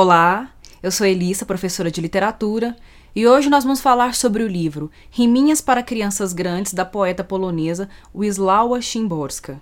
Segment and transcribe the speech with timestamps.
[0.00, 2.76] Olá, eu sou Elissa, professora de literatura,
[3.16, 7.88] e hoje nós vamos falar sobre o livro Riminhas para Crianças Grandes da poeta polonesa
[8.14, 9.60] Wisława Szymborska.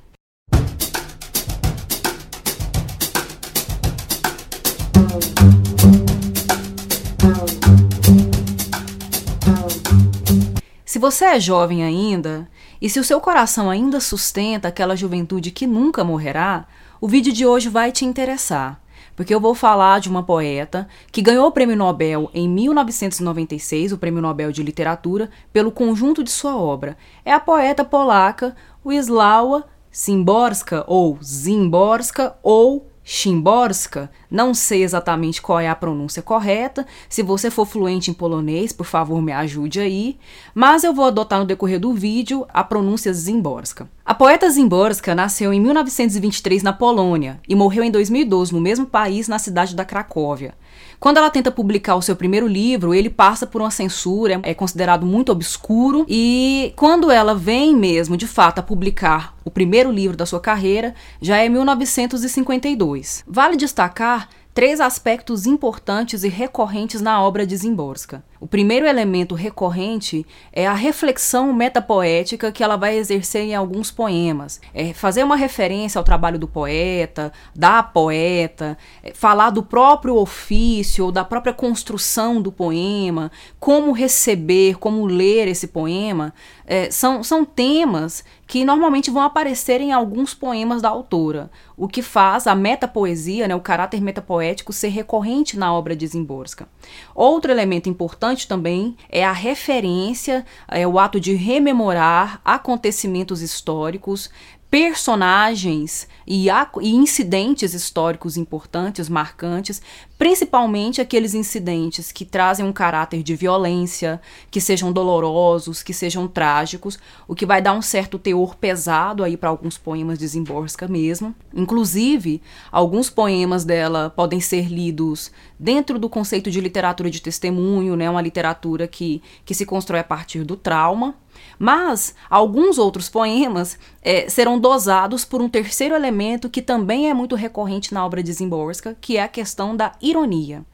[10.85, 12.47] Se você é jovem ainda,
[12.79, 16.67] e se o seu coração ainda sustenta aquela juventude que nunca morrerá,
[17.01, 18.85] o vídeo de hoje vai te interessar
[19.17, 23.99] porque eu vou falar de uma poeta que ganhou o Prêmio Nobel em 1996, o
[23.99, 26.97] Prêmio Nobel de Literatura, pelo conjunto de sua obra.
[27.25, 29.65] É a poeta polaca Wisława
[29.97, 36.87] Szymborska, ou Zimborska, ou Szymborska, não sei exatamente qual é a pronúncia correta.
[37.09, 40.19] Se você for fluente em polonês, por favor, me ajude aí.
[40.55, 43.89] Mas eu vou adotar no decorrer do vídeo a pronúncia Zimborska.
[44.05, 49.27] A poeta Zimborska nasceu em 1923 na Polônia e morreu em 2012 no mesmo país,
[49.27, 50.55] na cidade da Cracóvia.
[51.01, 55.05] Quando ela tenta publicar o seu primeiro livro, ele passa por uma censura, é considerado
[55.05, 60.25] muito obscuro, e quando ela vem mesmo, de fato, a publicar o primeiro livro da
[60.25, 63.25] sua carreira, já é 1952.
[63.27, 64.26] Vale destacar
[64.57, 68.25] três aspectos importantes e recorrentes na obra de Zimborska.
[68.41, 74.59] O primeiro elemento recorrente é a reflexão metapoética que ela vai exercer em alguns poemas.
[74.73, 81.05] É fazer uma referência ao trabalho do poeta, da poeta, é falar do próprio ofício
[81.05, 86.33] ou da própria construção do poema, como receber, como ler esse poema.
[86.67, 92.01] É, são, são temas que normalmente vão aparecer em alguns poemas da autora, o que
[92.01, 96.69] faz a metapoesia, né, o caráter metapoético, ser recorrente na obra de Zimborska.
[97.15, 104.31] Outro elemento importante também é a referência, é o ato de rememorar acontecimentos históricos,
[104.71, 109.81] personagens e, e, incidentes históricos importantes, marcantes,
[110.19, 116.99] principalmente aqueles incidentes que trazem um caráter de violência, que sejam dolorosos, que sejam trágicos,
[117.29, 121.35] o que vai dar um certo teor pesado aí para alguns poemas de Zimborska mesmo.
[121.55, 128.11] Inclusive, alguns poemas dela podem ser lidos dentro do conceito de literatura de testemunho, né,
[128.11, 131.15] uma literatura que, que se constrói a partir do trauma.
[131.59, 137.35] Mas alguns outros poemas é, serão dosados por um terceiro elemento que também é muito
[137.35, 140.65] recorrente na obra de Zimborska, que é a questão da ironia.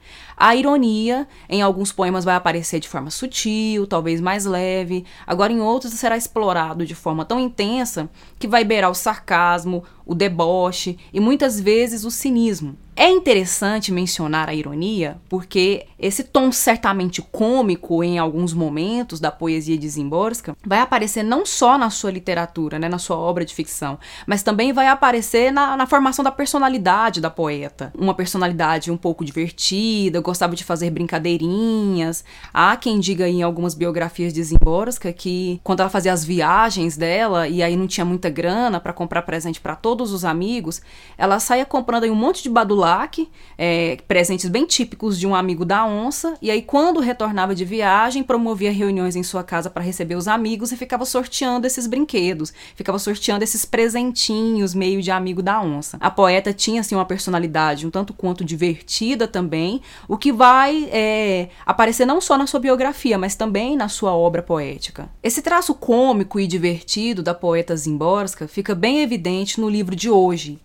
[0.44, 5.60] A ironia, em alguns poemas, vai aparecer de forma sutil, talvez mais leve, agora em
[5.60, 8.10] outros será explorado de forma tão intensa
[8.40, 12.76] que vai beirar o sarcasmo, o deboche e muitas vezes o cinismo.
[12.94, 19.78] É interessante mencionar a ironia porque esse tom certamente cômico em alguns momentos da poesia
[19.78, 23.98] de Zimborska vai aparecer não só na sua literatura, né, na sua obra de ficção,
[24.26, 27.90] mas também vai aparecer na, na formação da personalidade da poeta.
[27.96, 32.24] Uma personalidade um pouco divertida, gostava de fazer brincadeirinhas.
[32.54, 37.46] Há quem diga em algumas biografias de Zimborska que quando ela fazia as viagens dela
[37.46, 40.80] e aí não tinha muita grana para comprar presente para todos os amigos,
[41.18, 43.28] ela saía comprando um monte de badulaque,
[43.58, 48.22] é, presentes bem típicos de um amigo da onça, e aí quando retornava de viagem,
[48.22, 52.98] promovia reuniões em sua casa para receber os amigos e ficava sorteando esses brinquedos, ficava
[52.98, 55.98] sorteando esses presentinhos meio de amigo da onça.
[56.00, 61.48] A poeta tinha assim uma personalidade um tanto quanto divertida também, o que vai é,
[61.64, 65.08] aparecer não só na sua biografia, mas também na sua obra poética.
[65.22, 70.58] Esse traço cômico e divertido da poeta Zimborska fica bem evidente no livro de hoje,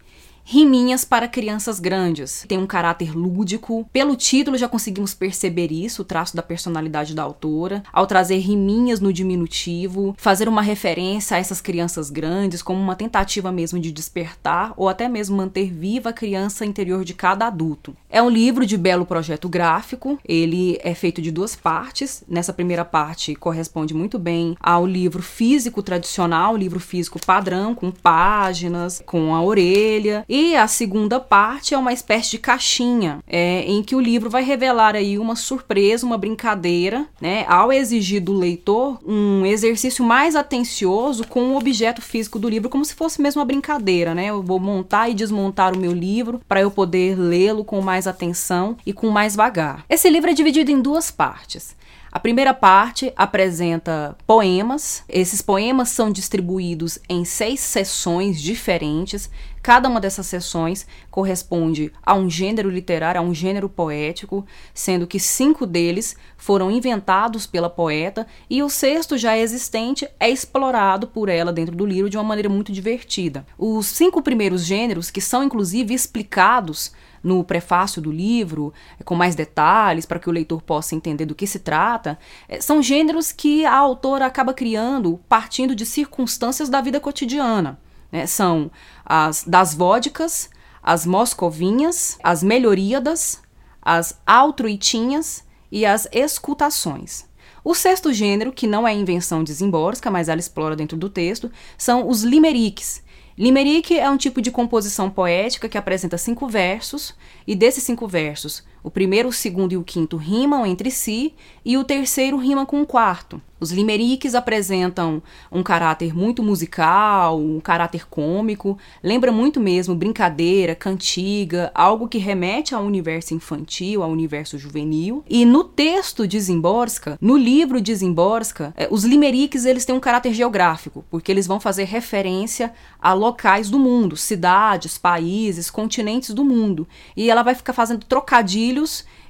[0.49, 2.45] riminhas para crianças grandes.
[2.47, 3.85] Tem um caráter lúdico.
[3.91, 9.01] Pelo título já conseguimos perceber isso, o traço da personalidade da autora, ao trazer riminhas
[9.01, 14.73] no diminutivo, fazer uma referência a essas crianças grandes como uma tentativa mesmo de despertar
[14.77, 17.93] ou até mesmo manter viva a criança interior de cada adulto.
[18.09, 20.17] É um livro de belo projeto gráfico.
[20.23, 22.23] Ele é feito de duas partes.
[22.25, 29.03] Nessa primeira parte corresponde muito bem ao livro físico tradicional, livro físico padrão com páginas,
[29.05, 33.81] com a orelha e e a segunda parte é uma espécie de caixinha, é, em
[33.81, 39.00] que o livro vai revelar aí uma surpresa, uma brincadeira, né, ao exigir do leitor
[39.03, 43.47] um exercício mais atencioso com o objeto físico do livro, como se fosse mesmo uma
[43.47, 44.27] brincadeira, né?
[44.27, 48.77] Eu vou montar e desmontar o meu livro para eu poder lê-lo com mais atenção
[48.85, 49.85] e com mais vagar.
[49.89, 51.75] Esse livro é dividido em duas partes.
[52.17, 55.03] A primeira parte apresenta poemas.
[55.07, 59.29] Esses poemas são distribuídos em seis sessões diferentes.
[59.61, 64.43] Cada uma dessas sessões corresponde a um gênero literário, a um gênero poético,
[64.73, 71.05] sendo que cinco deles foram inventados pela poeta e o sexto, já existente, é explorado
[71.05, 73.45] por ela dentro do livro de uma maneira muito divertida.
[73.59, 76.91] Os cinco primeiros gêneros, que são inclusive explicados
[77.23, 78.73] no prefácio do livro,
[79.03, 82.17] com mais detalhes, para que o leitor possa entender do que se trata,
[82.47, 87.79] é, são gêneros que a autora acaba criando partindo de circunstâncias da vida cotidiana.
[88.11, 88.25] Né?
[88.25, 88.71] São
[89.05, 90.49] as das vodkas,
[90.81, 93.41] as moscovinhas, as melhoríadas,
[93.81, 97.25] as altruitinhas e as escutações.
[97.63, 101.51] O sexto gênero, que não é invenção de Zimborska, mas ela explora dentro do texto,
[101.77, 103.03] são os limeriques,
[103.38, 107.13] Limerick é um tipo de composição poética que apresenta cinco versos,
[107.45, 111.34] e desses cinco versos, o primeiro, o segundo e o quinto rimam entre si,
[111.66, 113.42] e o terceiro rima com o quarto.
[113.60, 121.72] Os limeriques apresentam um caráter muito musical, um caráter cômico, lembra muito mesmo brincadeira, cantiga,
[121.74, 125.24] algo que remete ao universo infantil, ao universo juvenil.
[125.28, 130.00] E no texto de Zimborska, no livro de Zimborska, eh, os limeriques eles têm um
[130.00, 136.45] caráter geográfico, porque eles vão fazer referência a locais do mundo, cidades, países, continentes do
[136.45, 136.88] mundo.
[137.16, 138.06] E ela vai ficar fazendo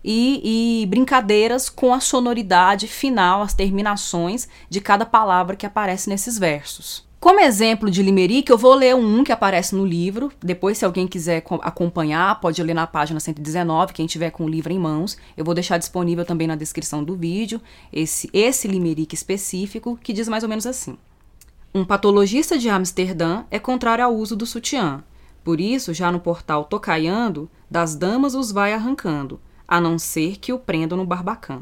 [0.03, 6.37] e, e, brincadeiras com a sonoridade final, as terminações de cada palavra que aparece nesses
[6.37, 7.05] versos.
[7.19, 10.31] Como exemplo de limerick, eu vou ler um que aparece no livro.
[10.41, 14.71] Depois, se alguém quiser acompanhar, pode ler na página 119, quem tiver com o livro
[14.71, 15.17] em mãos.
[15.35, 17.59] Eu vou deixar disponível também na descrição do vídeo
[17.91, 20.95] esse, esse limerick específico, que diz mais ou menos assim.
[21.73, 25.03] Um patologista de Amsterdã é contrário ao uso do sutiã.
[25.47, 30.51] Por isso, já no portal Tocaiando, das damas os vai arrancando, a não ser que
[30.51, 31.61] o prendam no barbacã.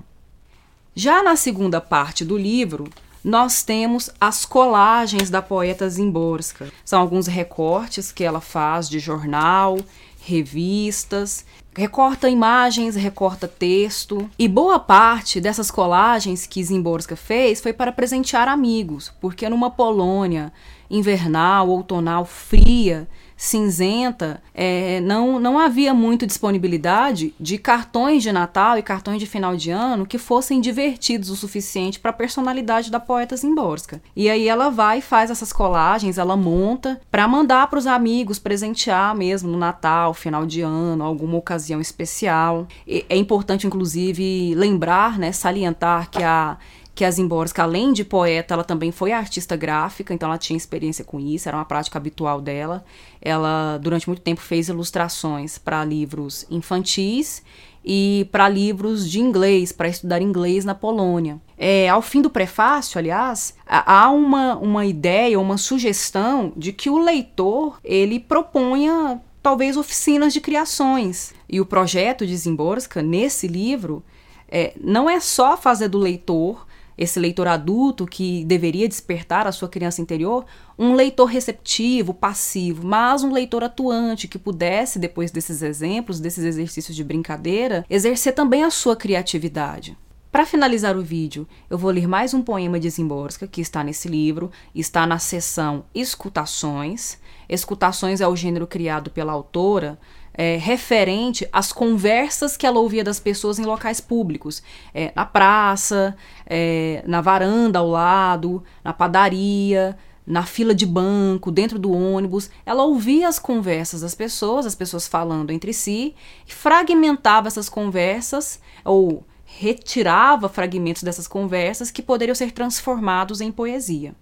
[0.96, 2.90] Já na segunda parte do livro,
[3.24, 6.72] nós temos as colagens da poeta Zimborska.
[6.84, 9.78] São alguns recortes que ela faz de jornal,
[10.20, 11.46] revistas,
[11.78, 14.28] recorta imagens, recorta texto.
[14.40, 20.52] E boa parte dessas colagens que Zimborska fez foi para presentear amigos, porque numa Polônia
[20.90, 28.84] invernal, outonal, fria, cinzenta, é, não, não havia muito disponibilidade de cartões de Natal e
[28.84, 33.36] cartões de final de ano que fossem divertidos o suficiente para a personalidade da poeta
[33.36, 34.02] Zimborska.
[34.16, 38.40] E aí ela vai e faz essas colagens, ela monta para mandar para os amigos
[38.40, 42.68] presentear mesmo no Natal, final de ano, alguma ocasião especial.
[42.88, 46.58] E é importante, inclusive, lembrar, né, salientar que a
[46.96, 51.04] que a Zimborska, além de poeta, ela também foi artista gráfica, então ela tinha experiência
[51.04, 52.86] com isso, era uma prática habitual dela.
[53.22, 57.44] Ela, durante muito tempo, fez ilustrações para livros infantis
[57.84, 61.40] e para livros de inglês, para estudar inglês na Polônia.
[61.58, 66.98] É, ao fim do prefácio, aliás, há uma, uma ideia, uma sugestão de que o
[66.98, 71.34] leitor ele proponha talvez oficinas de criações.
[71.50, 74.02] E o projeto de Zimborska, nesse livro,
[74.48, 76.65] é, não é só fazer do leitor
[76.98, 80.46] esse leitor adulto que deveria despertar a sua criança interior,
[80.78, 86.96] um leitor receptivo, passivo, mas um leitor atuante que pudesse, depois desses exemplos, desses exercícios
[86.96, 89.98] de brincadeira, exercer também a sua criatividade.
[90.36, 94.10] Para finalizar o vídeo, eu vou ler mais um poema de Zimborska que está nesse
[94.10, 97.18] livro, está na seção Escutações.
[97.48, 99.98] Escutações é o gênero criado pela autora
[100.38, 104.62] é, referente às conversas que ela ouvia das pessoas em locais públicos,
[104.94, 106.16] é, na praça,
[106.46, 109.98] é, na varanda ao lado, na padaria,
[110.28, 112.50] na fila de banco, dentro do ônibus.
[112.66, 116.14] Ela ouvia as conversas das pessoas, as pessoas falando entre si,
[116.48, 124.14] e fragmentava essas conversas ou retirava fragmentos dessas conversas que poderiam ser transformados em poesia.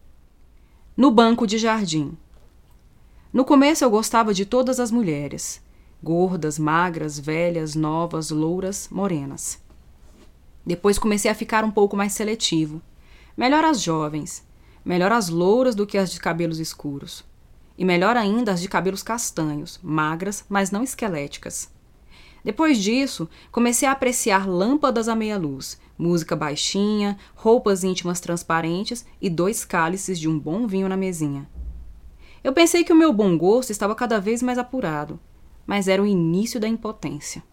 [0.95, 2.15] No banco de jardim.
[3.31, 5.59] No começo eu gostava de todas as mulheres
[6.03, 9.57] gordas, magras, velhas, novas, louras, morenas.
[10.65, 12.81] Depois comecei a ficar um pouco mais seletivo.
[13.37, 14.45] Melhor as jovens,
[14.83, 17.23] melhor as louras do que as de cabelos escuros.
[17.77, 21.71] E melhor ainda as de cabelos castanhos, magras, mas não esqueléticas.
[22.43, 29.29] Depois disso, comecei a apreciar lâmpadas à meia luz, música baixinha, roupas íntimas transparentes e
[29.29, 31.49] dois cálices de um bom vinho na mesinha.
[32.43, 35.17] Eu pensei que o meu bom gosto estava cada vez mais apurado
[35.65, 37.43] mas era o início da impotência.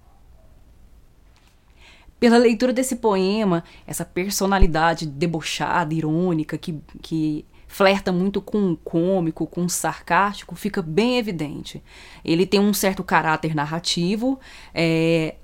[2.18, 9.46] Pela leitura desse poema, essa personalidade debochada, irônica, que, que flerta muito com o cômico,
[9.46, 11.82] com o sarcástico, fica bem evidente.
[12.22, 14.38] Ele tem um certo caráter narrativo,
[14.74, 15.36] é,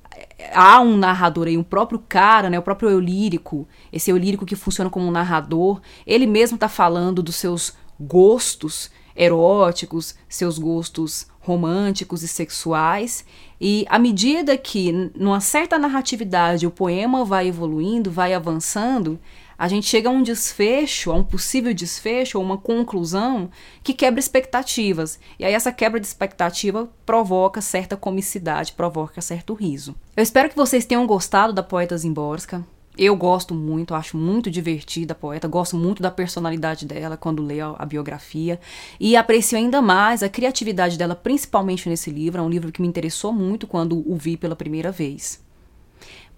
[0.52, 4.44] há um narrador aí, um próprio cara, né, o próprio eu lírico, esse eu lírico
[4.44, 11.26] que funciona como um narrador, ele mesmo está falando dos seus gostos eróticos, seus gostos
[11.46, 13.24] românticos e sexuais.
[13.60, 19.18] E à medida que, numa certa narratividade, o poema vai evoluindo, vai avançando,
[19.56, 23.48] a gente chega a um desfecho, a um possível desfecho, ou uma conclusão
[23.82, 25.18] que quebra expectativas.
[25.38, 29.94] E aí essa quebra de expectativa provoca certa comicidade, provoca certo riso.
[30.14, 32.66] Eu espero que vocês tenham gostado da Poeta Zimborska.
[32.98, 37.76] Eu gosto muito, acho muito divertida a poeta, gosto muito da personalidade dela quando leio
[37.78, 38.58] a biografia
[38.98, 42.40] e aprecio ainda mais a criatividade dela, principalmente nesse livro.
[42.40, 45.44] É um livro que me interessou muito quando o vi pela primeira vez.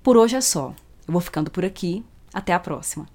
[0.02, 0.74] Por hoje é só.
[1.06, 2.04] Eu vou ficando por aqui.
[2.32, 3.06] Até a próxima.